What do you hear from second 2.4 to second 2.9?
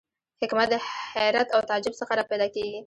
کېږي.